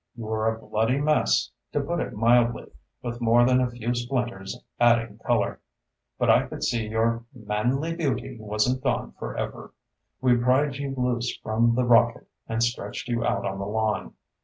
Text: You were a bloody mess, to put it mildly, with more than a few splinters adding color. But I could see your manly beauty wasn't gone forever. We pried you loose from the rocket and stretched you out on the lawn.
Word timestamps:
You 0.15 0.23
were 0.23 0.51
a 0.51 0.57
bloody 0.57 0.99
mess, 0.99 1.51
to 1.73 1.79
put 1.79 1.99
it 1.99 2.13
mildly, 2.15 2.71
with 3.03 3.21
more 3.21 3.45
than 3.45 3.61
a 3.61 3.69
few 3.69 3.93
splinters 3.93 4.59
adding 4.79 5.19
color. 5.19 5.59
But 6.17 6.27
I 6.31 6.47
could 6.47 6.63
see 6.63 6.87
your 6.87 7.25
manly 7.35 7.95
beauty 7.95 8.35
wasn't 8.41 8.81
gone 8.81 9.11
forever. 9.19 9.73
We 10.19 10.37
pried 10.37 10.77
you 10.77 10.95
loose 10.97 11.37
from 11.43 11.75
the 11.75 11.85
rocket 11.85 12.27
and 12.49 12.63
stretched 12.63 13.09
you 13.09 13.23
out 13.23 13.45
on 13.45 13.59
the 13.59 13.67
lawn. 13.67 14.15